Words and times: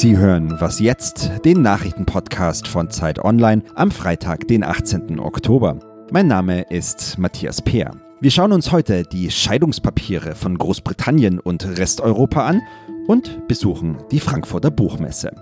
Sie 0.00 0.16
hören 0.16 0.58
Was 0.62 0.80
jetzt, 0.80 1.30
den 1.44 1.60
Nachrichtenpodcast 1.60 2.66
von 2.66 2.88
Zeit 2.88 3.22
Online 3.22 3.62
am 3.74 3.90
Freitag, 3.90 4.48
den 4.48 4.64
18. 4.64 5.20
Oktober. 5.20 5.78
Mein 6.10 6.26
Name 6.26 6.62
ist 6.70 7.18
Matthias 7.18 7.60
Peer. 7.60 7.90
Wir 8.18 8.30
schauen 8.30 8.52
uns 8.52 8.72
heute 8.72 9.02
die 9.02 9.30
Scheidungspapiere 9.30 10.34
von 10.34 10.56
Großbritannien 10.56 11.38
und 11.38 11.66
Resteuropa 11.76 12.46
an 12.46 12.62
und 13.08 13.46
besuchen 13.46 13.98
die 14.10 14.20
Frankfurter 14.20 14.70
Buchmesse. 14.70 15.32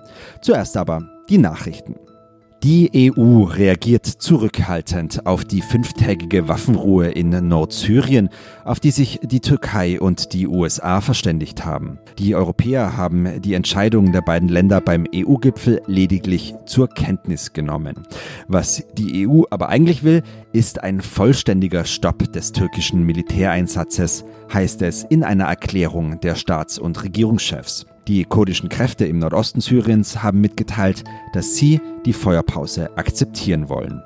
Zuerst 0.42 0.76
aber 0.76 1.08
die 1.28 1.38
Nachrichten. 1.38 1.94
Die 2.64 3.12
EU 3.16 3.44
reagiert 3.44 4.04
zurückhaltend 4.04 5.26
auf 5.26 5.44
die 5.44 5.62
fünftägige 5.62 6.48
Waffenruhe 6.48 7.08
in 7.08 7.30
Nordsyrien, 7.30 8.30
auf 8.64 8.80
die 8.80 8.90
sich 8.90 9.20
die 9.22 9.38
Türkei 9.38 10.00
und 10.00 10.32
die 10.32 10.48
USA 10.48 11.00
verständigt 11.00 11.64
haben. 11.64 12.00
Die 12.18 12.34
Europäer 12.34 12.96
haben 12.96 13.40
die 13.42 13.54
Entscheidung 13.54 14.10
der 14.10 14.22
beiden 14.22 14.48
Länder 14.48 14.80
beim 14.80 15.06
EU-Gipfel 15.14 15.82
lediglich 15.86 16.52
zur 16.66 16.88
Kenntnis 16.88 17.52
genommen. 17.52 18.02
Was 18.48 18.84
die 18.94 19.28
EU 19.28 19.44
aber 19.50 19.68
eigentlich 19.68 20.02
will, 20.02 20.24
ist 20.52 20.82
ein 20.82 21.00
vollständiger 21.00 21.84
Stopp 21.84 22.32
des 22.32 22.50
türkischen 22.50 23.04
Militäreinsatzes, 23.04 24.24
heißt 24.52 24.82
es 24.82 25.04
in 25.04 25.22
einer 25.22 25.44
Erklärung 25.44 26.18
der 26.20 26.34
Staats- 26.34 26.80
und 26.80 27.04
Regierungschefs. 27.04 27.86
Die 28.08 28.24
kurdischen 28.24 28.70
Kräfte 28.70 29.04
im 29.04 29.18
Nordosten 29.18 29.60
Syriens 29.60 30.22
haben 30.22 30.40
mitgeteilt, 30.40 31.04
dass 31.34 31.56
sie 31.56 31.78
die 32.06 32.14
Feuerpause 32.14 32.96
akzeptieren 32.96 33.68
wollen. 33.68 34.02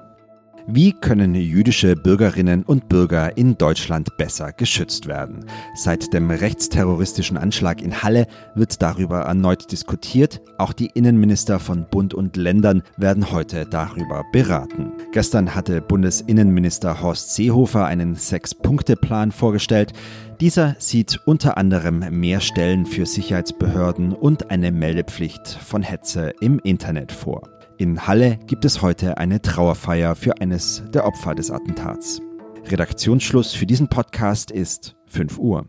Wie 0.66 0.92
können 0.92 1.34
jüdische 1.34 1.96
Bürgerinnen 1.96 2.62
und 2.62 2.88
Bürger 2.88 3.36
in 3.36 3.58
Deutschland 3.58 4.16
besser 4.16 4.52
geschützt 4.52 5.08
werden? 5.08 5.44
Seit 5.74 6.12
dem 6.12 6.30
rechtsterroristischen 6.30 7.36
Anschlag 7.36 7.82
in 7.82 8.02
Halle 8.02 8.28
wird 8.54 8.80
darüber 8.80 9.22
erneut 9.22 9.72
diskutiert. 9.72 10.40
Auch 10.58 10.72
die 10.72 10.90
Innenminister 10.94 11.58
von 11.58 11.86
Bund 11.90 12.14
und 12.14 12.36
Ländern 12.36 12.82
werden 12.96 13.32
heute 13.32 13.66
darüber 13.66 14.22
beraten. 14.32 14.92
Gestern 15.12 15.54
hatte 15.54 15.80
Bundesinnenminister 15.80 17.02
Horst 17.02 17.34
Seehofer 17.34 17.86
einen 17.86 18.14
Sechs-Punkte-Plan 18.14 19.32
vorgestellt. 19.32 19.92
Dieser 20.40 20.76
sieht 20.78 21.20
unter 21.24 21.56
anderem 21.56 22.04
mehr 22.20 22.40
Stellen 22.40 22.86
für 22.86 23.06
Sicherheitsbehörden 23.06 24.12
und 24.12 24.50
eine 24.50 24.70
Meldepflicht 24.70 25.48
von 25.48 25.82
Hetze 25.82 26.32
im 26.40 26.60
Internet 26.60 27.10
vor. 27.10 27.42
In 27.82 28.06
Halle 28.06 28.38
gibt 28.46 28.64
es 28.64 28.80
heute 28.80 29.18
eine 29.18 29.42
Trauerfeier 29.42 30.14
für 30.14 30.40
eines 30.40 30.84
der 30.94 31.04
Opfer 31.04 31.34
des 31.34 31.50
Attentats. 31.50 32.22
Redaktionsschluss 32.66 33.54
für 33.54 33.66
diesen 33.66 33.88
Podcast 33.88 34.52
ist 34.52 34.94
5 35.06 35.36
Uhr. 35.36 35.66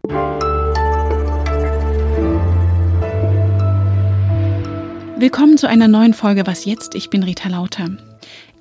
Willkommen 5.18 5.58
zu 5.58 5.68
einer 5.68 5.88
neuen 5.88 6.14
Folge 6.14 6.46
Was 6.46 6.66
jetzt? 6.66 6.94
Ich 6.94 7.10
bin 7.10 7.24
Rita 7.24 7.50
Lauter. 7.50 7.98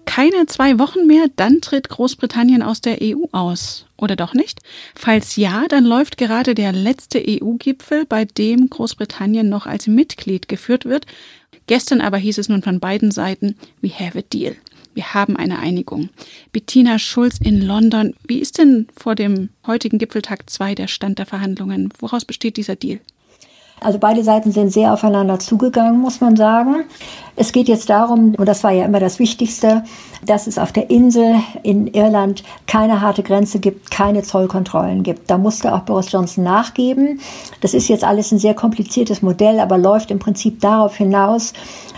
Keine 0.06 0.46
zwei 0.46 0.78
Wochen 0.78 1.06
mehr, 1.06 1.26
dann 1.36 1.60
tritt 1.60 1.90
Großbritannien 1.90 2.62
aus 2.62 2.80
der 2.80 2.98
EU 3.02 3.26
aus. 3.32 3.86
Oder 3.98 4.16
doch 4.16 4.32
nicht? 4.32 4.60
Falls 4.94 5.36
ja, 5.36 5.66
dann 5.68 5.84
läuft 5.84 6.16
gerade 6.16 6.54
der 6.54 6.72
letzte 6.72 7.22
EU-Gipfel, 7.26 8.06
bei 8.06 8.24
dem 8.24 8.70
Großbritannien 8.70 9.48
noch 9.48 9.66
als 9.66 9.88
Mitglied 9.88 10.48
geführt 10.48 10.86
wird, 10.86 11.06
Gestern 11.66 12.00
aber 12.00 12.18
hieß 12.18 12.38
es 12.38 12.48
nun 12.48 12.62
von 12.62 12.80
beiden 12.80 13.10
Seiten, 13.10 13.56
we 13.80 13.90
have 13.90 14.18
a 14.18 14.22
deal. 14.22 14.56
Wir 14.94 15.14
haben 15.14 15.36
eine 15.36 15.58
Einigung. 15.58 16.10
Bettina 16.52 16.98
Schulz 16.98 17.38
in 17.42 17.62
London. 17.62 18.14
Wie 18.26 18.40
ist 18.40 18.58
denn 18.58 18.88
vor 18.94 19.14
dem 19.14 19.48
heutigen 19.66 19.98
Gipfeltag 19.98 20.50
2 20.50 20.74
der 20.74 20.88
Stand 20.88 21.18
der 21.18 21.26
Verhandlungen? 21.26 21.88
Woraus 21.98 22.26
besteht 22.26 22.58
dieser 22.58 22.76
Deal? 22.76 23.00
Also 23.84 23.98
beide 23.98 24.24
Seiten 24.24 24.52
sind 24.52 24.72
sehr 24.72 24.92
aufeinander 24.92 25.38
zugegangen, 25.38 26.00
muss 26.00 26.20
man 26.20 26.36
sagen. 26.36 26.84
Es 27.34 27.52
geht 27.52 27.68
jetzt 27.68 27.88
darum, 27.88 28.34
und 28.36 28.46
das 28.46 28.62
war 28.62 28.72
ja 28.72 28.84
immer 28.84 29.00
das 29.00 29.18
Wichtigste, 29.18 29.84
dass 30.24 30.46
es 30.46 30.58
auf 30.58 30.72
der 30.72 30.90
Insel 30.90 31.36
in 31.62 31.86
Irland 31.86 32.42
keine 32.66 33.00
harte 33.00 33.22
Grenze 33.22 33.58
gibt, 33.58 33.90
keine 33.90 34.22
Zollkontrollen 34.22 35.02
gibt. 35.02 35.30
Da 35.30 35.38
musste 35.38 35.74
auch 35.74 35.80
Boris 35.80 36.12
Johnson 36.12 36.44
nachgeben. 36.44 37.20
Das 37.60 37.74
ist 37.74 37.88
jetzt 37.88 38.04
alles 38.04 38.32
ein 38.32 38.38
sehr 38.38 38.54
kompliziertes 38.54 39.22
Modell, 39.22 39.60
aber 39.60 39.78
läuft 39.78 40.10
im 40.10 40.18
Prinzip 40.18 40.60
darauf 40.60 40.96
hinaus, 40.96 41.52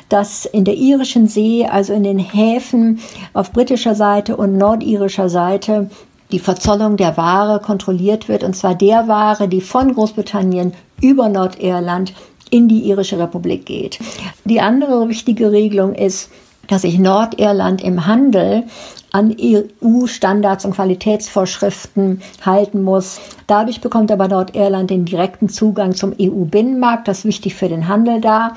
dass 0.08 0.46
in 0.46 0.64
der 0.64 0.74
irischen 0.74 1.26
See, 1.26 1.66
also 1.66 1.92
in 1.92 2.04
den 2.04 2.18
Häfen 2.18 3.00
auf 3.32 3.52
britischer 3.52 3.94
Seite 3.94 4.36
und 4.36 4.56
nordirischer 4.56 5.28
Seite, 5.28 5.90
die 6.34 6.40
Verzollung 6.40 6.96
der 6.96 7.16
Ware 7.16 7.60
kontrolliert 7.60 8.28
wird, 8.28 8.42
und 8.42 8.56
zwar 8.56 8.74
der 8.74 9.06
Ware, 9.06 9.46
die 9.46 9.60
von 9.60 9.94
Großbritannien 9.94 10.74
über 11.00 11.28
Nordirland 11.28 12.12
in 12.50 12.66
die 12.66 12.88
irische 12.88 13.20
Republik 13.20 13.66
geht. 13.66 14.00
Die 14.44 14.60
andere 14.60 15.08
wichtige 15.08 15.52
Regelung 15.52 15.94
ist, 15.94 16.30
dass 16.66 16.82
sich 16.82 16.98
Nordirland 16.98 17.84
im 17.84 18.06
Handel 18.06 18.64
an 19.12 19.36
EU-Standards 19.40 20.64
und 20.64 20.74
Qualitätsvorschriften 20.74 22.20
halten 22.44 22.82
muss. 22.82 23.20
Dadurch 23.46 23.80
bekommt 23.80 24.10
aber 24.10 24.26
Nordirland 24.26 24.90
den 24.90 25.04
direkten 25.04 25.48
Zugang 25.48 25.94
zum 25.94 26.14
EU-Binnenmarkt. 26.20 27.06
Das 27.06 27.18
ist 27.18 27.26
wichtig 27.26 27.54
für 27.54 27.68
den 27.68 27.86
Handel 27.86 28.20
da. 28.20 28.54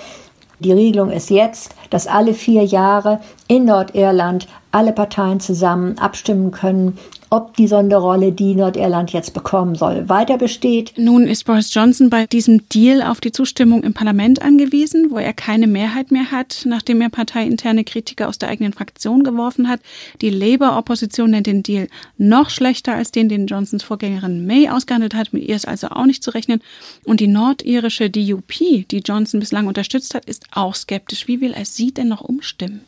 Die 0.60 0.72
Regelung 0.72 1.12
ist 1.12 1.30
jetzt, 1.30 1.76
dass 1.92 2.08
alle 2.08 2.34
vier 2.34 2.64
Jahre 2.64 3.20
in 3.48 3.66
Nordirland 3.66 4.48
alle 4.72 4.94
Parteien 4.94 5.40
zusammen 5.40 6.00
abstimmen 6.00 6.50
können, 6.50 6.98
ob 7.30 7.56
die 7.58 7.68
Sonderrolle, 7.68 8.32
die 8.32 8.56
Nordirland 8.56 9.12
jetzt 9.12 9.34
bekommen 9.34 9.76
soll, 9.76 10.08
weiter 10.10 10.38
besteht. 10.38 10.94
Nun 10.98 11.28
ist 11.28 11.46
Boris 11.46 11.74
Johnson 11.74 12.10
bei 12.10 12.26
diesem 12.26 12.68
Deal 12.70 13.02
auf 13.02 13.20
die 13.20 13.32
Zustimmung 13.32 13.84
im 13.84 13.94
Parlament 13.94 14.42
angewiesen, 14.42 15.08
wo 15.10 15.18
er 15.18 15.34
keine 15.34 15.68
Mehrheit 15.68 16.12
mehr 16.12 16.32
hat, 16.32 16.64
nachdem 16.66 17.02
er 17.02 17.10
parteiinterne 17.10 17.84
Kritiker 17.84 18.28
aus 18.28 18.38
der 18.38 18.50
eigenen 18.50 18.74
Fraktion 18.74 19.24
geworfen 19.24 19.68
hat. 19.68 19.82
Die 20.22 20.30
Labour-Opposition 20.30 21.32
nennt 21.32 21.48
den 21.48 21.64
Deal 21.64 21.88
noch 22.18 22.50
schlechter 22.50 22.94
als 22.94 23.12
den, 23.12 23.30
den 23.30 23.48
Johnsons 23.48 23.84
Vorgängerin 23.84 24.46
May 24.46 24.70
ausgehandelt 24.70 25.14
hat. 25.14 25.34
Mit 25.34 25.44
ihr 25.44 25.56
ist 25.56 25.68
also 25.68 25.88
auch 25.90 26.06
nicht 26.06 26.24
zu 26.24 26.32
rechnen. 26.32 26.62
Und 27.04 27.20
die 27.20 27.28
nordirische 27.28 28.10
DUP, 28.10 28.54
die 28.92 29.02
Johnson 29.04 29.40
bislang 29.40 29.68
unterstützt 29.68 30.16
hat, 30.16 30.26
ist 30.26 30.46
auch 30.52 30.76
skeptisch. 30.76 31.28
Wie 31.28 31.42
will 31.42 31.54
er 31.54 31.66
sie 31.66 31.94
denn 31.94 32.08
noch 32.08 32.22
umstimmen? 32.22 32.82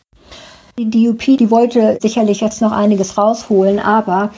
Die 0.80 0.88
DUP, 0.88 1.36
die 1.36 1.50
wollte 1.50 1.98
sicherlich 2.00 2.40
jetzt 2.40 2.62
noch 2.62 2.72
einiges 2.72 3.18
rausholen, 3.18 3.78
aber 3.78 4.30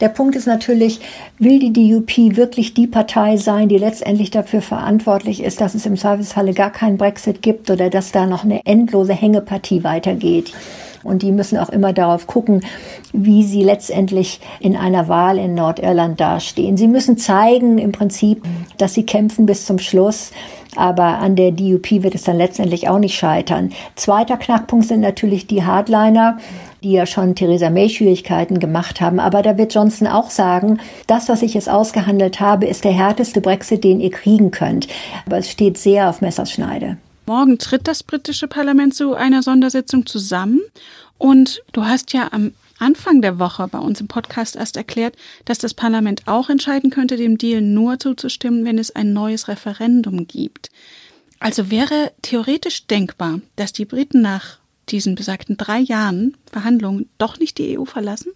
der 0.00 0.08
Punkt 0.08 0.36
ist 0.36 0.46
natürlich, 0.46 1.00
will 1.40 1.58
die 1.58 1.72
DUP 1.72 2.36
wirklich 2.36 2.72
die 2.72 2.86
Partei 2.86 3.36
sein, 3.36 3.68
die 3.68 3.78
letztendlich 3.78 4.30
dafür 4.30 4.62
verantwortlich 4.62 5.42
ist, 5.42 5.60
dass 5.60 5.74
es 5.74 5.86
im 5.86 5.96
Zweifelsfalle 5.96 6.54
gar 6.54 6.70
keinen 6.70 6.98
Brexit 6.98 7.42
gibt 7.42 7.68
oder 7.68 7.90
dass 7.90 8.12
da 8.12 8.26
noch 8.26 8.44
eine 8.44 8.64
endlose 8.64 9.12
Hängepartie 9.12 9.82
weitergeht? 9.82 10.52
Und 11.02 11.22
die 11.22 11.32
müssen 11.32 11.58
auch 11.58 11.68
immer 11.68 11.92
darauf 11.92 12.26
gucken, 12.26 12.62
wie 13.12 13.44
sie 13.44 13.62
letztendlich 13.62 14.40
in 14.60 14.76
einer 14.76 15.08
Wahl 15.08 15.38
in 15.38 15.54
Nordirland 15.54 16.20
dastehen. 16.20 16.76
Sie 16.76 16.88
müssen 16.88 17.18
zeigen 17.18 17.78
im 17.78 17.92
Prinzip, 17.92 18.42
dass 18.78 18.94
sie 18.94 19.04
kämpfen 19.04 19.46
bis 19.46 19.66
zum 19.66 19.78
Schluss. 19.78 20.32
Aber 20.76 21.18
an 21.18 21.34
der 21.34 21.50
DUP 21.50 21.90
wird 22.02 22.14
es 22.14 22.24
dann 22.24 22.36
letztendlich 22.36 22.88
auch 22.88 22.98
nicht 22.98 23.16
scheitern. 23.16 23.72
Zweiter 23.96 24.36
Knackpunkt 24.36 24.86
sind 24.86 25.00
natürlich 25.00 25.46
die 25.46 25.64
Hardliner 25.64 26.38
die 26.82 26.92
ja 26.92 27.06
schon 27.06 27.34
Theresa 27.34 27.70
May 27.70 27.88
Schwierigkeiten 27.88 28.58
gemacht 28.58 29.00
haben. 29.00 29.20
Aber 29.20 29.42
da 29.42 29.58
wird 29.58 29.74
Johnson 29.74 30.06
auch 30.06 30.30
sagen, 30.30 30.78
das, 31.06 31.28
was 31.28 31.42
ich 31.42 31.54
jetzt 31.54 31.68
ausgehandelt 31.68 32.40
habe, 32.40 32.66
ist 32.66 32.84
der 32.84 32.92
härteste 32.92 33.40
Brexit, 33.40 33.84
den 33.84 34.00
ihr 34.00 34.10
kriegen 34.10 34.50
könnt. 34.50 34.88
Aber 35.26 35.38
es 35.38 35.50
steht 35.50 35.78
sehr 35.78 36.08
auf 36.08 36.20
Messerschneide. 36.20 36.96
Morgen 37.28 37.58
tritt 37.58 37.86
das 37.86 38.04
britische 38.04 38.48
Parlament 38.48 38.94
zu 38.94 39.12
einer 39.12 39.42
Sondersitzung 39.42 40.06
zusammen. 40.06 40.62
Und 41.18 41.62
du 41.72 41.84
hast 41.84 42.14
ja 42.14 42.32
am 42.32 42.52
Anfang 42.78 43.20
der 43.20 43.38
Woche 43.38 43.68
bei 43.68 43.78
uns 43.78 44.00
im 44.00 44.08
Podcast 44.08 44.56
erst 44.56 44.78
erklärt, 44.78 45.14
dass 45.44 45.58
das 45.58 45.74
Parlament 45.74 46.22
auch 46.24 46.48
entscheiden 46.48 46.88
könnte, 46.88 47.18
dem 47.18 47.36
Deal 47.36 47.60
nur 47.60 47.98
zuzustimmen, 47.98 48.64
wenn 48.64 48.78
es 48.78 48.96
ein 48.96 49.12
neues 49.12 49.46
Referendum 49.46 50.26
gibt. 50.26 50.70
Also 51.38 51.70
wäre 51.70 52.12
theoretisch 52.22 52.86
denkbar, 52.86 53.42
dass 53.56 53.74
die 53.74 53.84
Briten 53.84 54.22
nach 54.22 54.58
diesen 54.88 55.14
besagten 55.14 55.58
drei 55.58 55.80
Jahren 55.80 56.34
Verhandlungen 56.50 57.10
doch 57.18 57.38
nicht 57.38 57.58
die 57.58 57.78
EU 57.78 57.84
verlassen? 57.84 58.32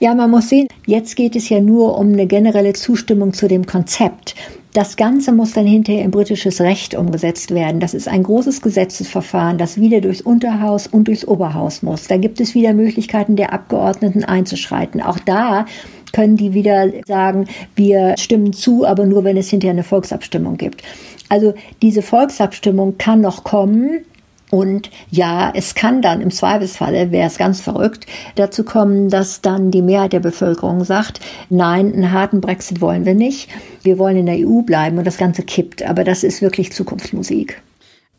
Ja, 0.00 0.16
man 0.16 0.32
muss 0.32 0.48
sehen, 0.48 0.66
jetzt 0.84 1.14
geht 1.14 1.36
es 1.36 1.48
ja 1.48 1.60
nur 1.60 1.96
um 1.96 2.12
eine 2.12 2.26
generelle 2.26 2.72
Zustimmung 2.72 3.34
zu 3.34 3.46
dem 3.46 3.66
Konzept. 3.66 4.34
Das 4.72 4.96
Ganze 4.96 5.32
muss 5.32 5.52
dann 5.52 5.66
hinterher 5.66 6.04
in 6.04 6.12
britisches 6.12 6.60
Recht 6.60 6.94
umgesetzt 6.94 7.52
werden. 7.52 7.80
Das 7.80 7.92
ist 7.92 8.06
ein 8.06 8.22
großes 8.22 8.62
Gesetzesverfahren, 8.62 9.58
das 9.58 9.80
wieder 9.80 10.00
durchs 10.00 10.20
Unterhaus 10.20 10.86
und 10.86 11.08
durchs 11.08 11.26
Oberhaus 11.26 11.82
muss. 11.82 12.06
Da 12.06 12.18
gibt 12.18 12.40
es 12.40 12.54
wieder 12.54 12.72
Möglichkeiten 12.72 13.34
der 13.34 13.52
Abgeordneten 13.52 14.22
einzuschreiten. 14.22 15.02
Auch 15.02 15.18
da 15.18 15.66
können 16.12 16.36
die 16.36 16.54
wieder 16.54 16.88
sagen, 17.04 17.46
wir 17.74 18.14
stimmen 18.16 18.52
zu, 18.52 18.86
aber 18.86 19.06
nur 19.06 19.24
wenn 19.24 19.36
es 19.36 19.50
hinterher 19.50 19.72
eine 19.72 19.82
Volksabstimmung 19.82 20.56
gibt. 20.56 20.82
Also 21.28 21.54
diese 21.82 22.02
Volksabstimmung 22.02 22.96
kann 22.96 23.20
noch 23.20 23.42
kommen. 23.42 24.04
Und 24.50 24.90
ja, 25.10 25.52
es 25.54 25.74
kann 25.74 26.02
dann 26.02 26.20
im 26.20 26.30
Zweifelsfalle, 26.30 27.12
wäre 27.12 27.28
es 27.28 27.38
ganz 27.38 27.60
verrückt, 27.60 28.06
dazu 28.34 28.64
kommen, 28.64 29.08
dass 29.08 29.40
dann 29.40 29.70
die 29.70 29.82
Mehrheit 29.82 30.12
der 30.12 30.20
Bevölkerung 30.20 30.84
sagt, 30.84 31.20
nein, 31.48 31.92
einen 31.92 32.12
harten 32.12 32.40
Brexit 32.40 32.80
wollen 32.80 33.04
wir 33.04 33.14
nicht. 33.14 33.48
Wir 33.82 33.98
wollen 33.98 34.16
in 34.16 34.26
der 34.26 34.46
EU 34.46 34.62
bleiben 34.62 34.98
und 34.98 35.06
das 35.06 35.18
Ganze 35.18 35.42
kippt. 35.42 35.82
Aber 35.82 36.04
das 36.04 36.24
ist 36.24 36.42
wirklich 36.42 36.72
Zukunftsmusik. 36.72 37.62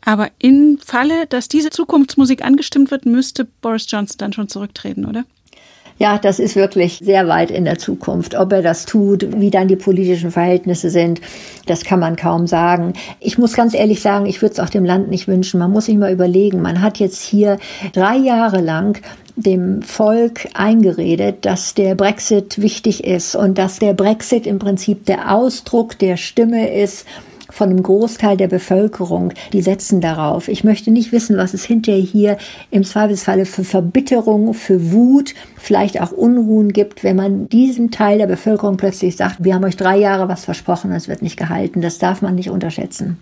Aber 0.04 0.30
im 0.38 0.78
Falle, 0.84 1.26
dass 1.26 1.48
diese 1.48 1.70
Zukunftsmusik 1.70 2.44
angestimmt 2.44 2.90
wird, 2.90 3.06
müsste 3.06 3.44
Boris 3.44 3.86
Johnson 3.88 4.16
dann 4.18 4.32
schon 4.32 4.48
zurücktreten, 4.48 5.04
oder? 5.04 5.24
Ja, 6.02 6.18
das 6.18 6.40
ist 6.40 6.56
wirklich 6.56 6.98
sehr 7.00 7.28
weit 7.28 7.52
in 7.52 7.64
der 7.64 7.78
Zukunft. 7.78 8.34
Ob 8.34 8.52
er 8.52 8.60
das 8.60 8.86
tut, 8.86 9.40
wie 9.40 9.50
dann 9.50 9.68
die 9.68 9.76
politischen 9.76 10.32
Verhältnisse 10.32 10.90
sind, 10.90 11.20
das 11.66 11.84
kann 11.84 12.00
man 12.00 12.16
kaum 12.16 12.48
sagen. 12.48 12.94
Ich 13.20 13.38
muss 13.38 13.52
ganz 13.52 13.72
ehrlich 13.72 14.02
sagen, 14.02 14.26
ich 14.26 14.42
würde 14.42 14.54
es 14.54 14.58
auch 14.58 14.68
dem 14.68 14.84
Land 14.84 15.10
nicht 15.10 15.28
wünschen. 15.28 15.60
Man 15.60 15.70
muss 15.70 15.84
sich 15.84 15.96
mal 15.96 16.12
überlegen, 16.12 16.60
man 16.60 16.82
hat 16.82 16.98
jetzt 16.98 17.22
hier 17.22 17.56
drei 17.92 18.16
Jahre 18.16 18.60
lang 18.60 19.00
dem 19.36 19.80
Volk 19.82 20.48
eingeredet, 20.54 21.46
dass 21.46 21.74
der 21.74 21.94
Brexit 21.94 22.60
wichtig 22.60 23.04
ist 23.04 23.36
und 23.36 23.56
dass 23.56 23.78
der 23.78 23.94
Brexit 23.94 24.48
im 24.48 24.58
Prinzip 24.58 25.06
der 25.06 25.32
Ausdruck 25.32 26.00
der 26.00 26.16
Stimme 26.16 26.68
ist 26.74 27.06
von 27.52 27.70
einem 27.70 27.82
Großteil 27.82 28.36
der 28.36 28.48
Bevölkerung, 28.48 29.32
die 29.52 29.62
setzen 29.62 30.00
darauf. 30.00 30.48
Ich 30.48 30.64
möchte 30.64 30.90
nicht 30.90 31.12
wissen, 31.12 31.36
was 31.36 31.54
es 31.54 31.64
hinterher 31.64 32.02
hier 32.02 32.38
im 32.70 32.84
Zweifelsfalle 32.84 33.44
für 33.44 33.64
Verbitterung, 33.64 34.54
für 34.54 34.92
Wut, 34.92 35.34
vielleicht 35.56 36.00
auch 36.00 36.12
Unruhen 36.12 36.72
gibt, 36.72 37.04
wenn 37.04 37.16
man 37.16 37.48
diesem 37.48 37.90
Teil 37.90 38.18
der 38.18 38.26
Bevölkerung 38.26 38.76
plötzlich 38.76 39.16
sagt, 39.16 39.44
wir 39.44 39.54
haben 39.54 39.64
euch 39.64 39.76
drei 39.76 39.98
Jahre 39.98 40.28
was 40.28 40.44
versprochen, 40.44 40.92
es 40.92 41.08
wird 41.08 41.22
nicht 41.22 41.36
gehalten. 41.36 41.82
Das 41.82 41.98
darf 41.98 42.22
man 42.22 42.34
nicht 42.34 42.50
unterschätzen. 42.50 43.18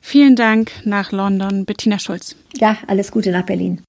Vielen 0.00 0.36
Dank 0.36 0.70
nach 0.84 1.12
London, 1.12 1.64
Bettina 1.64 1.98
Schulz. 1.98 2.36
Ja, 2.56 2.76
alles 2.86 3.10
Gute 3.10 3.30
nach 3.30 3.46
Berlin. 3.46 3.82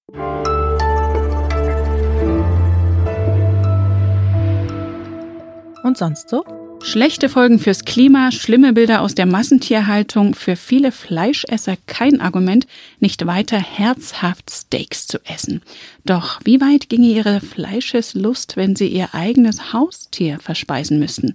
Und 5.84 5.98
sonst 5.98 6.30
so? 6.30 6.44
Schlechte 6.86 7.30
Folgen 7.30 7.58
fürs 7.58 7.84
Klima, 7.84 8.32
schlimme 8.32 8.72
Bilder 8.72 9.02
aus 9.02 9.16
der 9.16 9.26
Massentierhaltung, 9.26 10.36
für 10.36 10.56
viele 10.56 10.92
Fleischesser 10.92 11.78
kein 11.88 12.22
Argument, 12.22 12.68
nicht 13.00 13.26
weiter 13.26 13.58
herzhaft 13.58 14.52
Steaks 14.52 15.08
zu 15.08 15.18
essen. 15.26 15.64
Doch 16.06 16.40
wie 16.44 16.62
weit 16.62 16.88
ginge 16.88 17.08
ihre 17.08 17.42
Fleischeslust, 17.42 18.56
wenn 18.56 18.76
sie 18.76 18.88
ihr 18.88 19.10
eigenes 19.14 19.74
Haustier 19.74 20.38
verspeisen 20.40 21.00
müssten? 21.00 21.34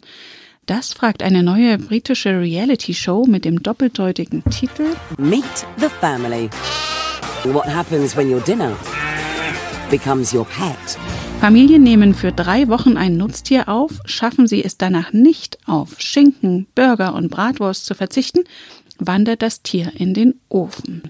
Das 0.66 0.92
fragt 0.92 1.20
eine 1.20 1.42
neue 1.42 1.78
britische 1.78 2.40
Reality-Show 2.40 3.26
mit 3.26 3.44
dem 3.44 3.60
doppeldeutigen 3.60 4.44
Titel 4.50 4.94
Meet 5.18 5.66
the 5.78 5.88
Family. 6.00 6.48
What 7.42 7.66
happens 7.66 8.16
when 8.16 8.32
your 8.32 8.40
dinner 8.40 8.76
becomes 9.90 10.32
your 10.32 10.46
pet? 10.46 10.96
Familien 11.40 11.82
nehmen 11.82 12.12
für 12.12 12.32
drei 12.32 12.68
Wochen 12.68 12.98
ein 12.98 13.16
Nutztier 13.16 13.70
auf, 13.70 13.92
schaffen 14.04 14.46
sie 14.46 14.62
es 14.62 14.76
danach 14.76 15.14
nicht 15.14 15.56
auf 15.64 15.98
Schinken, 15.98 16.66
Burger 16.74 17.14
und 17.14 17.30
Bratwurst 17.30 17.86
zu 17.86 17.94
verzichten, 17.94 18.40
wandert 18.98 19.40
das 19.40 19.62
Tier 19.62 19.90
in 19.96 20.12
den 20.12 20.34
Ofen. 20.50 21.00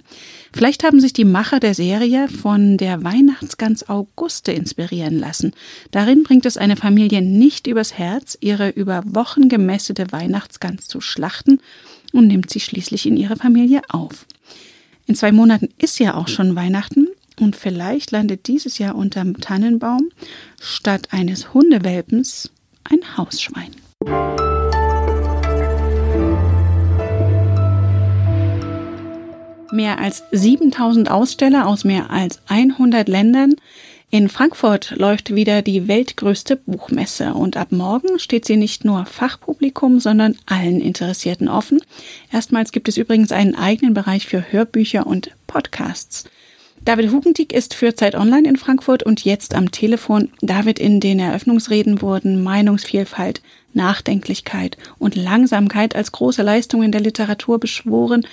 Vielleicht 0.53 0.85
haben 0.85 1.01
sich 1.01 1.13
die 1.13 1.25
Macher 1.25 1.59
der 1.59 1.75
Serie 1.75 2.29
von 2.29 2.77
der 2.77 3.03
Weihnachtsgans 3.03 3.89
Auguste 3.89 4.53
inspirieren 4.53 5.19
lassen. 5.19 5.51
Darin 5.91 6.23
bringt 6.23 6.47
es 6.47 6.57
eine 6.57 6.77
Familie 6.77 7.23
nicht 7.23 7.67
übers 7.67 7.99
Herz, 7.99 8.39
ihre 8.41 8.69
über 8.69 9.03
Wochen 9.07 9.49
gemästete 9.49 10.13
Weihnachtsgans 10.13 10.87
zu 10.87 11.01
schlachten 11.01 11.59
und 12.13 12.29
nimmt 12.29 12.51
sie 12.51 12.61
schließlich 12.61 13.05
in 13.05 13.17
ihre 13.17 13.35
Familie 13.35 13.83
auf. 13.89 14.27
In 15.07 15.17
zwei 15.17 15.33
Monaten 15.33 15.71
ist 15.79 15.99
ja 15.99 16.15
auch 16.15 16.29
schon 16.29 16.55
Weihnachten 16.55 17.09
und 17.41 17.57
vielleicht 17.57 18.11
landet 18.11 18.47
dieses 18.47 18.79
Jahr 18.79 18.95
unterm 18.95 19.41
Tannenbaum 19.41 20.11
statt 20.61 21.09
eines 21.11 21.55
Hundewelpens 21.55 22.51
ein 22.85 23.17
Hausschwein. 23.17 23.71
Mehr 29.73 30.01
als 30.01 30.25
7000 30.33 31.11
Aussteller 31.11 31.67
aus 31.67 31.85
mehr 31.85 32.11
als 32.11 32.41
100 32.49 33.09
Ländern. 33.09 33.55
In 34.13 34.29
Frankfurt 34.29 34.91
läuft 34.97 35.37
wieder 35.37 35.63
die 35.63 35.87
weltgrößte 35.87 36.57
Buchmesse 36.57 37.35
und 37.35 37.57
ab 37.57 37.71
morgen 37.71 38.19
steht 38.19 38.45
sie 38.45 38.57
nicht 38.57 38.85
nur 38.85 39.07
Fachpublikum, 39.07 40.01
sondern 40.01 40.37
allen 40.47 40.81
Interessierten 40.81 41.49
offen. 41.49 41.81
Erstmals 42.33 42.73
gibt 42.73 42.89
es 42.89 42.97
übrigens 42.97 43.31
einen 43.31 43.55
eigenen 43.55 43.95
Bereich 43.95 44.27
für 44.27 44.51
Hörbücher 44.51 45.07
und 45.07 45.31
Podcasts. 45.47 46.25
David 46.83 47.13
Hugendiek 47.13 47.53
ist 47.53 47.75
für 47.75 47.95
Zeit 47.95 48.15
Online 48.15 48.49
in 48.49 48.57
Frankfurt 48.57 49.03
und 49.03 49.23
jetzt 49.23 49.55
am 49.55 49.71
Telefon. 49.71 50.31
David, 50.41 50.79
in 50.79 50.99
den 50.99 51.19
Eröffnungsreden 51.19 52.01
wurden 52.01 52.43
Meinungsvielfalt, 52.43 53.43
Nachdenklichkeit 53.75 54.79
und 54.99 55.15
Langsamkeit 55.15 55.95
als 55.95 56.11
große 56.11 56.43
Leistungen 56.43 56.91
der 56.91 57.03
Literatur 57.03 57.61
beschworen. 57.61 58.27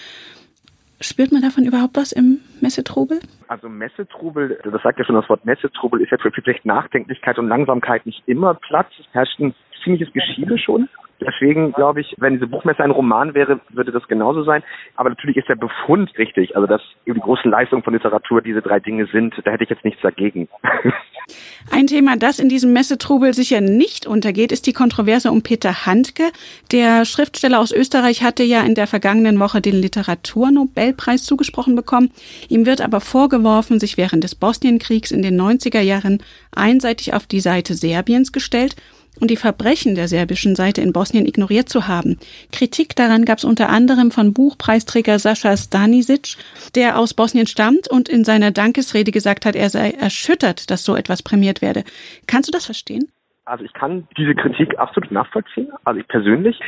Spürt 1.01 1.33
man 1.33 1.41
davon 1.41 1.65
überhaupt 1.65 1.97
was 1.97 2.13
im 2.13 2.39
Messetrubel? 2.61 3.19
Also 3.49 3.67
Messetrubel, 3.67 4.57
das 4.63 4.81
sagt 4.81 4.97
ja 4.97 5.05
schon 5.05 5.15
das 5.15 5.27
Wort 5.27 5.45
Messetrubel, 5.45 6.01
ist 6.01 6.11
ja 6.11 6.17
für 6.17 6.31
vielleicht 6.31 6.65
Nachdenklichkeit 6.65 7.37
und 7.37 7.49
Langsamkeit 7.49 8.05
nicht 8.05 8.23
immer 8.27 8.53
Platz. 8.55 8.87
Es 8.97 9.05
herrscht 9.11 9.39
ein 9.39 9.53
ziemliches 9.87 10.11
Geschiebe 10.11 10.57
schon. 10.59 10.89
Deswegen 11.19 11.71
glaube 11.71 12.01
ich, 12.01 12.13
wenn 12.19 12.33
diese 12.33 12.45
Buchmesse 12.47 12.83
ein 12.83 12.91
Roman 12.91 13.33
wäre, 13.33 13.59
würde 13.69 13.91
das 13.91 14.07
genauso 14.07 14.43
sein. 14.43 14.63
Aber 14.95 15.09
natürlich 15.09 15.37
ist 15.37 15.49
der 15.49 15.55
Befund 15.55 16.11
richtig. 16.17 16.55
Also, 16.55 16.67
dass 16.67 16.81
die 17.07 17.13
großen 17.13 17.49
Leistungen 17.49 17.81
von 17.81 17.93
Literatur 17.93 18.41
diese 18.41 18.61
drei 18.61 18.79
Dinge 18.79 19.07
sind, 19.07 19.33
da 19.43 19.51
hätte 19.51 19.63
ich 19.63 19.69
jetzt 19.69 19.83
nichts 19.83 20.01
dagegen. 20.01 20.47
Ein 21.71 21.87
Thema, 21.87 22.15
das 22.17 22.39
in 22.39 22.49
diesem 22.49 22.71
Messetrubel 22.71 23.33
sicher 23.33 23.61
nicht 23.61 24.05
untergeht, 24.05 24.51
ist 24.51 24.67
die 24.67 24.73
Kontroverse 24.73 25.31
um 25.31 25.41
Peter 25.41 25.85
Handke. 25.85 26.23
Der 26.71 27.03
Schriftsteller 27.03 27.59
aus 27.59 27.71
Österreich 27.71 28.23
hatte 28.23 28.43
ja 28.43 28.61
in 28.61 28.75
der 28.75 28.87
vergangenen 28.87 29.39
Woche 29.39 29.59
den 29.59 29.75
Literaturnobelpreis 29.75 31.25
zugesprochen 31.25 31.75
bekommen. 31.75 32.11
Ihm 32.47 32.65
wird 32.65 32.79
aber 32.81 33.01
vorgeworfen, 33.01 33.79
sich 33.79 33.97
während 33.97 34.23
des 34.23 34.35
Bosnienkriegs 34.35 35.11
in 35.11 35.21
den 35.21 35.39
90er 35.39 35.81
Jahren 35.81 36.23
einseitig 36.55 37.13
auf 37.13 37.27
die 37.27 37.41
Seite 37.41 37.73
Serbiens 37.73 38.31
gestellt 38.31 38.75
und 39.19 39.29
die 39.29 39.37
Verbrechen 39.37 39.95
der 39.95 40.07
serbischen 40.07 40.55
Seite 40.55 40.81
in 40.81 40.93
Bosnien 40.93 41.25
ignoriert 41.25 41.69
zu 41.69 41.87
haben. 41.87 42.19
Kritik 42.51 42.95
daran 42.95 43.25
gab 43.25 43.39
es 43.39 43.43
unter 43.43 43.69
anderem 43.69 44.11
von 44.11 44.33
Buchpreisträger 44.33 45.19
Sascha 45.19 45.55
Stanisic, 45.57 46.35
der 46.75 46.99
aus 46.99 47.13
Bosnien 47.13 47.47
stammt 47.47 47.87
und 47.89 48.09
in 48.09 48.23
seiner 48.23 48.51
Dankesrede 48.51 49.11
gesagt 49.11 49.45
hat, 49.45 49.55
er 49.55 49.69
sei 49.69 49.91
erschüttert, 49.91 50.69
dass 50.71 50.83
so 50.83 50.95
etwas 50.95 51.23
prämiert 51.23 51.61
werde. 51.61 51.83
Kannst 52.27 52.49
du 52.49 52.51
das 52.51 52.65
verstehen? 52.65 53.07
Also 53.45 53.63
ich 53.63 53.73
kann 53.73 54.07
diese 54.17 54.35
Kritik 54.35 54.77
absolut 54.77 55.09
nachvollziehen, 55.09 55.69
also 55.85 55.99
ich 55.99 56.07
persönlich. 56.07 56.59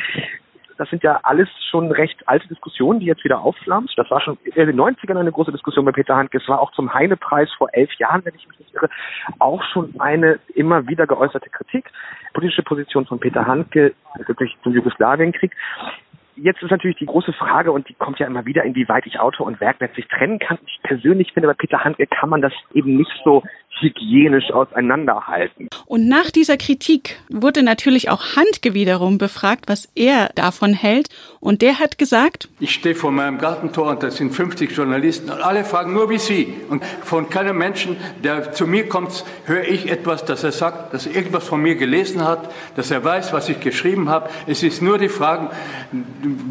Das 0.80 0.90
sind 0.90 1.04
ja 1.04 1.20
alles 1.24 1.50
schon 1.70 1.92
recht 1.92 2.26
alte 2.26 2.48
Diskussionen, 2.48 3.02
die 3.02 3.06
jetzt 3.06 3.26
wieder 3.26 3.42
aufflammen. 3.42 3.90
Das 3.98 4.10
war 4.10 4.22
schon 4.22 4.38
in 4.46 4.66
den 4.66 4.80
90ern 4.80 5.20
eine 5.20 5.32
große 5.32 5.52
Diskussion 5.52 5.84
bei 5.84 5.92
Peter 5.92 6.16
Handke. 6.16 6.38
Es 6.38 6.48
war 6.48 6.62
auch 6.62 6.72
zum 6.72 6.94
Heine-Preis 6.94 7.50
vor 7.58 7.68
elf 7.74 7.94
Jahren, 7.96 8.24
wenn 8.24 8.34
ich 8.34 8.48
mich 8.48 8.60
nicht 8.60 8.74
irre, 8.74 8.90
auch 9.40 9.62
schon 9.74 9.94
eine 10.00 10.40
immer 10.56 10.88
wieder 10.88 11.06
geäußerte 11.06 11.50
Kritik. 11.50 11.92
Politische 12.34 12.64
Position 12.64 13.06
von 13.06 13.20
Peter 13.20 13.46
Handke 13.46 13.94
wirklich 14.26 14.58
zum 14.64 14.74
Jugoslawienkrieg 14.74 15.54
jetzt 16.44 16.62
ist 16.62 16.72
natürlich 16.72 16.98
die 16.98 17.06
große 17.06 17.34
Frage, 17.34 17.72
und 17.72 17.88
die 17.90 17.94
kommt 17.94 18.20
ja 18.20 18.28
immer 18.28 18.46
wieder, 18.46 18.64
inwieweit 18.64 19.06
ich 19.06 19.20
Autor 19.20 19.48
und 19.48 19.60
Werk 19.60 19.78
letztlich 19.80 20.08
trennen 20.08 20.40
kann. 20.40 20.58
Ich 20.66 20.80
persönlich 20.84 21.34
finde, 21.34 21.48
bei 21.48 21.54
Peter 21.54 21.84
Handke 21.84 22.08
kann 22.08 22.30
man 22.30 22.42
das 22.42 22.54
eben 22.74 22.98
nicht 22.98 23.12
so 23.24 23.44
hygienisch 23.82 24.52
auseinanderhalten. 24.52 25.70
Und 25.86 26.08
nach 26.08 26.32
dieser 26.32 26.58
Kritik 26.58 27.18
wurde 27.30 27.64
natürlich 27.64 28.10
auch 28.10 28.36
Handke 28.36 28.74
wiederum 28.74 29.18
befragt, 29.18 29.66
was 29.68 29.90
er 29.96 30.30
davon 30.36 30.74
hält. 30.74 31.10
Und 31.40 31.62
der 31.62 31.80
hat 31.80 31.98
gesagt, 31.98 32.50
ich 32.60 32.74
stehe 32.74 32.96
vor 32.96 33.12
meinem 33.12 33.38
Gartentor 33.38 33.90
und 33.90 34.04
da 34.04 34.12
sind 34.12 34.34
50 34.34 34.72
Journalisten 34.76 35.30
und 35.30 35.42
alle 35.42 35.64
fragen 35.64 35.94
nur 35.94 36.10
wie 36.10 36.18
Sie. 36.18 36.54
Und 36.70 36.84
von 36.84 37.30
keinem 37.30 37.58
Menschen, 37.58 37.96
der 38.24 38.52
zu 38.52 38.68
mir 38.68 38.90
kommt, 38.90 39.24
höre 39.46 39.68
ich 39.68 39.90
etwas, 39.90 40.26
dass 40.26 40.44
er 40.44 40.52
sagt, 40.52 40.94
dass 40.94 41.08
er 41.08 41.16
irgendwas 41.16 41.48
von 41.48 41.62
mir 41.62 41.76
gelesen 41.76 42.26
hat, 42.26 42.52
dass 42.76 42.92
er 42.92 43.04
weiß, 43.04 43.34
was 43.34 43.50
ich 43.50 43.60
geschrieben 43.60 44.10
habe. 44.10 44.30
Es 44.48 44.64
ist 44.64 44.82
nur 44.82 44.98
die 44.98 45.10
Frage, 45.10 45.50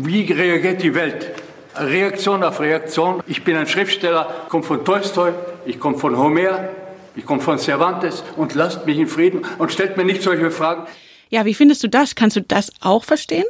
wie 0.05 0.33
reagiert 0.33 0.83
die 0.83 0.95
Welt? 0.95 1.31
Reaktion 1.77 2.43
auf 2.43 2.61
Reaktion. 2.61 3.23
Ich 3.27 3.45
bin 3.45 3.57
ein 3.57 3.67
Schriftsteller, 3.67 4.29
komme 4.49 4.65
von 4.65 4.85
Tolstoi, 4.85 5.33
ich 5.67 5.79
komme 5.79 5.99
von 5.99 6.17
Homer, 6.17 6.71
ich 7.15 7.25
komme 7.25 7.41
von 7.41 7.59
Cervantes 7.59 8.23
und 8.37 8.55
lasst 8.55 8.87
mich 8.87 8.99
in 8.99 9.07
Frieden 9.07 9.45
und 9.59 9.73
stellt 9.73 9.97
mir 9.97 10.05
nicht 10.05 10.23
solche 10.23 10.51
Fragen. 10.51 10.87
Ja, 11.31 11.45
wie 11.45 11.55
findest 11.55 11.85
du 11.85 11.89
das? 11.89 12.15
Kannst 12.15 12.37
du 12.37 12.41
das 12.41 12.73
auch 12.83 13.05
verstehen? 13.05 13.45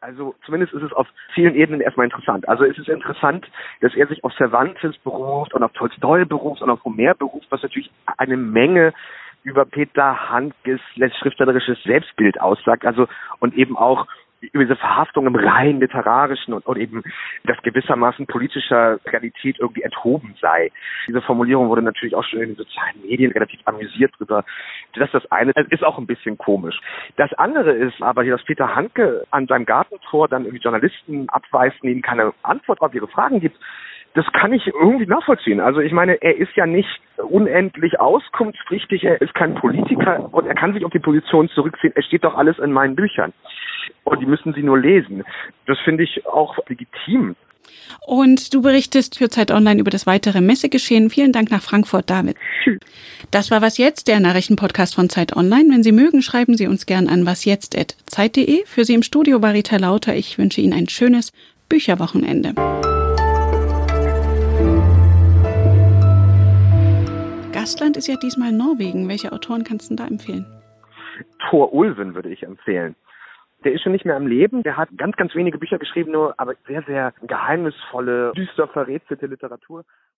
Also 0.00 0.34
zumindest 0.44 0.72
ist 0.72 0.82
es 0.82 0.92
auf 0.92 1.08
vielen 1.34 1.54
Ebenen 1.54 1.80
erstmal 1.80 2.06
interessant. 2.06 2.48
Also 2.48 2.64
es 2.64 2.78
ist 2.78 2.88
interessant, 2.88 3.46
dass 3.80 3.94
er 3.94 4.06
sich 4.06 4.22
auf 4.22 4.32
Cervantes 4.34 4.96
beruft 4.98 5.52
und 5.52 5.62
auf 5.62 5.72
Tolstoi 5.72 6.24
beruft 6.24 6.62
und 6.62 6.70
auf 6.70 6.84
Homer 6.84 7.14
beruft, 7.14 7.46
was 7.50 7.62
natürlich 7.62 7.90
eine 8.16 8.36
Menge 8.36 8.92
über 9.42 9.64
Peter 9.64 10.30
Handkes 10.30 10.80
schriftstellerisches 11.20 11.78
Selbstbild 11.84 12.40
aussagt. 12.40 12.86
Also 12.86 13.08
und 13.40 13.54
eben 13.54 13.76
auch 13.76 14.06
über 14.40 14.64
diese 14.64 14.76
Verhaftung 14.76 15.26
im 15.26 15.34
rein 15.34 15.80
literarischen 15.80 16.54
und, 16.54 16.66
und 16.66 16.78
eben 16.78 17.02
das 17.44 17.56
gewissermaßen 17.62 18.26
politischer 18.26 18.98
Realität 19.06 19.58
irgendwie 19.58 19.82
enthoben 19.82 20.34
sei. 20.40 20.70
Diese 21.08 21.22
Formulierung 21.22 21.68
wurde 21.68 21.82
natürlich 21.82 22.14
auch 22.14 22.24
schon 22.24 22.40
in 22.40 22.50
den 22.50 22.56
sozialen 22.56 23.02
Medien 23.02 23.32
relativ 23.32 23.60
amüsiert 23.64 24.12
drüber. 24.18 24.44
Das 24.94 25.06
ist 25.06 25.14
das 25.14 25.32
eine. 25.32 25.52
Das 25.52 25.66
ist 25.68 25.84
auch 25.84 25.98
ein 25.98 26.06
bisschen 26.06 26.38
komisch. 26.38 26.80
Das 27.16 27.32
andere 27.34 27.72
ist 27.72 28.00
aber, 28.02 28.24
dass 28.24 28.44
Peter 28.44 28.74
Hanke 28.74 29.24
an 29.30 29.46
seinem 29.46 29.64
Gartentor 29.64 30.28
dann 30.28 30.44
irgendwie 30.44 30.62
Journalisten 30.62 31.28
abweist 31.30 31.82
und 31.82 31.88
ihnen 31.88 32.02
keine 32.02 32.32
Antwort 32.42 32.80
auf 32.80 32.94
ihre 32.94 33.08
Fragen 33.08 33.40
gibt 33.40 33.58
das 34.16 34.24
kann 34.32 34.52
ich 34.54 34.66
irgendwie 34.66 35.06
nachvollziehen. 35.06 35.60
Also 35.60 35.80
ich 35.80 35.92
meine, 35.92 36.14
er 36.22 36.38
ist 36.38 36.56
ja 36.56 36.64
nicht 36.64 36.88
unendlich 37.18 38.00
auskunftspflichtig, 38.00 39.04
er 39.04 39.20
ist 39.20 39.34
kein 39.34 39.54
Politiker 39.54 40.32
und 40.32 40.46
er 40.46 40.54
kann 40.54 40.72
sich 40.72 40.86
auf 40.86 40.90
die 40.90 40.98
Position 40.98 41.50
zurückziehen. 41.50 41.92
Es 41.94 42.06
steht 42.06 42.24
doch 42.24 42.34
alles 42.34 42.58
in 42.58 42.72
meinen 42.72 42.96
Büchern. 42.96 43.34
Und 44.04 44.20
die 44.20 44.26
müssen 44.26 44.54
sie 44.54 44.62
nur 44.62 44.78
lesen. 44.78 45.24
Das 45.66 45.78
finde 45.80 46.04
ich 46.04 46.26
auch 46.26 46.56
legitim. 46.68 47.36
Und 48.06 48.54
du 48.54 48.62
berichtest 48.62 49.18
für 49.18 49.28
Zeit 49.28 49.50
Online 49.50 49.80
über 49.80 49.90
das 49.90 50.06
weitere 50.06 50.40
Messegeschehen. 50.40 51.10
Vielen 51.10 51.32
Dank 51.32 51.50
nach 51.50 51.62
Frankfurt, 51.62 52.08
David. 52.10 52.36
Das 53.30 53.50
war 53.50 53.62
Was 53.62 53.78
Jetzt, 53.78 54.08
der 54.08 54.20
Nachrichtenpodcast 54.20 54.94
von 54.94 55.08
Zeit 55.08 55.36
Online. 55.36 55.72
Wenn 55.72 55.82
Sie 55.82 55.92
mögen, 55.92 56.22
schreiben 56.22 56.56
Sie 56.56 56.66
uns 56.66 56.86
gern 56.86 57.08
an 57.08 57.26
wasjetzt.zeit.de. 57.26 58.64
Für 58.66 58.84
Sie 58.84 58.94
im 58.94 59.02
Studio 59.02 59.42
war 59.42 59.52
Rita 59.52 59.76
Lauter. 59.76 60.14
Ich 60.14 60.38
wünsche 60.38 60.60
Ihnen 60.60 60.72
ein 60.72 60.88
schönes 60.88 61.32
Bücherwochenende. 61.68 62.54
Gastland 67.52 67.96
ist 67.96 68.06
ja 68.06 68.16
diesmal 68.16 68.52
Norwegen. 68.52 69.08
Welche 69.08 69.32
Autoren 69.32 69.64
kannst 69.64 69.90
du 69.90 69.96
da 69.96 70.06
empfehlen? 70.06 70.46
Thor 71.50 71.72
Ulven 71.72 72.14
würde 72.14 72.28
ich 72.28 72.42
empfehlen. 72.42 72.94
Der 73.66 73.72
ist 73.72 73.82
schon 73.82 73.90
nicht 73.90 74.04
mehr 74.04 74.14
am 74.14 74.28
Leben. 74.28 74.62
Der 74.62 74.76
hat 74.76 74.90
ganz, 74.96 75.16
ganz 75.16 75.34
wenige 75.34 75.58
Bücher 75.58 75.76
geschrieben, 75.80 76.12
nur 76.12 76.38
aber 76.38 76.54
sehr, 76.68 76.82
sehr 76.82 77.12
geheimnisvolle, 77.22 78.30
düster 78.36 78.68
verrätselte 78.68 79.26
Literatur. 79.26 79.84